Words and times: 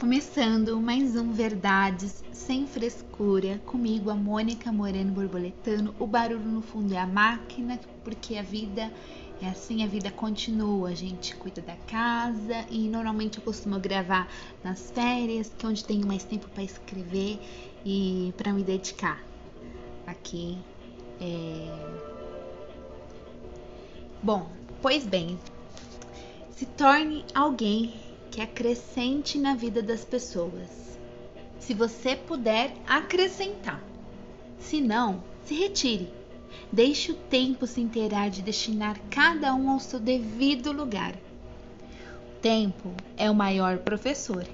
Começando 0.00 0.80
mais 0.80 1.14
um 1.14 1.30
Verdades 1.30 2.24
Sem 2.32 2.66
Frescura, 2.66 3.60
comigo 3.66 4.08
a 4.08 4.14
Mônica 4.14 4.72
Moreno 4.72 5.12
Borboletano. 5.12 5.94
O 5.98 6.06
barulho 6.06 6.40
no 6.40 6.62
fundo 6.62 6.94
é 6.94 6.96
a 6.96 7.06
máquina, 7.06 7.78
porque 8.02 8.36
a 8.36 8.42
vida 8.42 8.90
é 9.42 9.46
assim, 9.46 9.84
a 9.84 9.86
vida 9.86 10.10
continua. 10.10 10.88
A 10.88 10.94
gente 10.94 11.36
cuida 11.36 11.60
da 11.60 11.76
casa 11.86 12.64
e 12.70 12.88
normalmente 12.88 13.36
eu 13.36 13.44
costumo 13.44 13.78
gravar 13.78 14.26
nas 14.64 14.90
férias, 14.90 15.52
que 15.58 15.66
é 15.66 15.68
onde 15.68 15.84
tenho 15.84 16.06
mais 16.06 16.24
tempo 16.24 16.48
para 16.48 16.62
escrever 16.62 17.38
e 17.84 18.32
para 18.38 18.54
me 18.54 18.62
dedicar. 18.62 19.22
Aqui 20.06 20.56
é... 21.20 22.00
Bom, 24.22 24.50
pois 24.80 25.04
bem, 25.04 25.38
se 26.52 26.64
torne 26.64 27.22
alguém 27.34 27.92
que 28.30 28.40
acrescente 28.40 29.38
na 29.38 29.54
vida 29.54 29.82
das 29.82 30.04
pessoas. 30.04 30.98
Se 31.58 31.74
você 31.74 32.16
puder 32.16 32.72
acrescentar. 32.86 33.82
Se 34.58 34.80
não, 34.80 35.22
se 35.44 35.54
retire. 35.54 36.12
Deixe 36.72 37.12
o 37.12 37.16
tempo 37.16 37.66
se 37.66 37.80
inteirar 37.80 38.30
de 38.30 38.42
destinar 38.42 38.98
cada 39.10 39.54
um 39.54 39.70
ao 39.70 39.80
seu 39.80 39.98
devido 39.98 40.72
lugar. 40.72 41.14
O 41.14 42.40
tempo 42.40 42.92
é 43.16 43.30
o 43.30 43.34
maior 43.34 43.78
professor. 43.78 44.46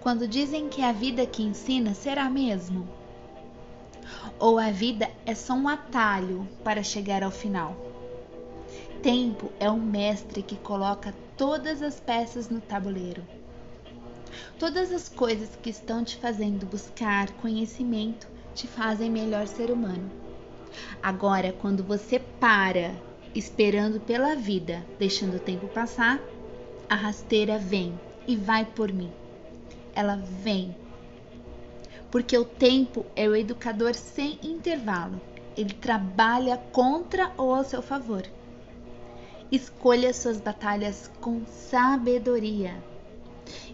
Quando 0.00 0.28
dizem 0.28 0.68
que 0.68 0.82
a 0.82 0.92
vida 0.92 1.26
que 1.26 1.42
ensina 1.42 1.94
será 1.94 2.28
mesmo? 2.28 2.86
Ou 4.38 4.58
a 4.58 4.70
vida 4.70 5.10
é 5.24 5.34
só 5.34 5.54
um 5.54 5.68
atalho 5.68 6.46
para 6.62 6.82
chegar 6.82 7.22
ao 7.22 7.30
final? 7.30 7.89
Tempo 9.02 9.50
é 9.58 9.70
um 9.70 9.80
mestre 9.80 10.42
que 10.42 10.56
coloca 10.56 11.14
todas 11.34 11.80
as 11.80 11.98
peças 11.98 12.50
no 12.50 12.60
tabuleiro. 12.60 13.22
Todas 14.58 14.92
as 14.92 15.08
coisas 15.08 15.56
que 15.62 15.70
estão 15.70 16.04
te 16.04 16.18
fazendo 16.18 16.66
buscar 16.66 17.30
conhecimento 17.36 18.28
te 18.54 18.66
fazem 18.66 19.10
melhor 19.10 19.46
ser 19.46 19.70
humano. 19.70 20.10
Agora, 21.02 21.50
quando 21.50 21.82
você 21.82 22.18
para 22.18 22.94
esperando 23.34 24.00
pela 24.00 24.36
vida, 24.36 24.84
deixando 24.98 25.38
o 25.38 25.40
tempo 25.40 25.66
passar, 25.68 26.20
a 26.86 26.94
rasteira 26.94 27.58
vem 27.58 27.98
e 28.28 28.36
vai 28.36 28.66
por 28.66 28.92
mim. 28.92 29.10
Ela 29.94 30.16
vem. 30.16 30.76
Porque 32.10 32.36
o 32.36 32.44
tempo 32.44 33.06
é 33.16 33.26
o 33.26 33.34
educador 33.34 33.94
sem 33.94 34.38
intervalo. 34.42 35.18
Ele 35.56 35.72
trabalha 35.72 36.58
contra 36.70 37.32
ou 37.38 37.54
a 37.54 37.64
seu 37.64 37.80
favor. 37.80 38.24
Escolha 39.50 40.12
suas 40.14 40.40
batalhas 40.40 41.10
com 41.20 41.44
sabedoria. 41.46 42.80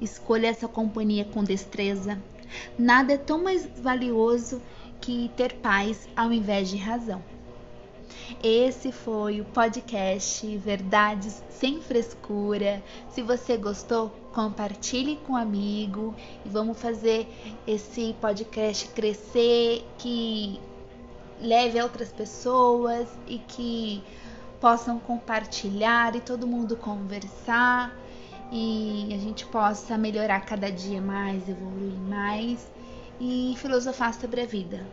Escolha 0.00 0.46
essa 0.46 0.68
companhia 0.68 1.24
com 1.24 1.42
destreza. 1.42 2.22
Nada 2.78 3.14
é 3.14 3.18
tão 3.18 3.42
mais 3.42 3.66
valioso 3.80 4.62
que 5.00 5.30
ter 5.36 5.54
paz 5.54 6.08
ao 6.14 6.32
invés 6.32 6.68
de 6.68 6.76
razão. 6.76 7.20
Esse 8.42 8.92
foi 8.92 9.40
o 9.40 9.44
podcast 9.44 10.56
Verdades 10.58 11.42
Sem 11.50 11.80
Frescura. 11.80 12.82
Se 13.10 13.22
você 13.22 13.56
gostou, 13.56 14.10
compartilhe 14.32 15.16
com 15.26 15.32
um 15.32 15.36
amigo 15.36 16.14
e 16.44 16.48
vamos 16.48 16.80
fazer 16.80 17.26
esse 17.66 18.14
podcast 18.20 18.88
crescer, 18.88 19.84
que 19.98 20.60
leve 21.40 21.78
a 21.78 21.82
outras 21.82 22.12
pessoas 22.12 23.08
e 23.26 23.38
que 23.38 24.02
possam 24.64 24.98
compartilhar 24.98 26.16
e 26.16 26.22
todo 26.22 26.46
mundo 26.46 26.74
conversar 26.74 27.94
e 28.50 29.10
a 29.12 29.18
gente 29.18 29.44
possa 29.44 29.98
melhorar 29.98 30.40
cada 30.40 30.72
dia 30.72 31.02
mais, 31.02 31.46
evoluir 31.46 31.92
mais 32.08 32.66
e 33.20 33.54
filosofar 33.58 34.14
sobre 34.14 34.40
a 34.40 34.46
vida, 34.46 34.86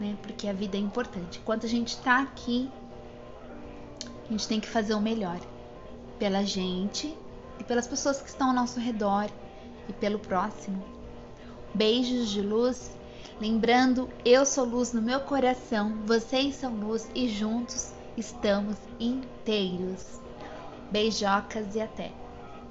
né? 0.00 0.16
Porque 0.22 0.48
a 0.48 0.54
vida 0.54 0.78
é 0.78 0.80
importante. 0.80 1.40
Enquanto 1.40 1.66
a 1.66 1.68
gente 1.68 1.88
está 1.88 2.22
aqui, 2.22 2.70
a 4.24 4.32
gente 4.32 4.48
tem 4.48 4.58
que 4.58 4.66
fazer 4.66 4.94
o 4.94 5.00
melhor 5.00 5.38
pela 6.18 6.42
gente 6.42 7.14
e 7.60 7.64
pelas 7.64 7.86
pessoas 7.86 8.22
que 8.22 8.30
estão 8.30 8.48
ao 8.48 8.54
nosso 8.54 8.80
redor 8.80 9.28
e 9.90 9.92
pelo 9.92 10.18
próximo. 10.20 10.82
Beijos 11.74 12.30
de 12.30 12.40
luz. 12.40 12.96
Lembrando, 13.38 14.08
eu 14.24 14.46
sou 14.46 14.64
luz 14.64 14.94
no 14.94 15.02
meu 15.02 15.20
coração, 15.20 15.98
vocês 16.06 16.54
são 16.54 16.74
luz 16.74 17.10
e 17.14 17.28
juntos 17.28 17.92
estamos 18.16 18.78
inteiros. 18.98 20.22
Beijocas 20.90 21.74
e 21.74 21.80
até! 21.80 22.21